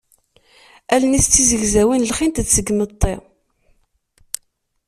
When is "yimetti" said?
2.71-3.15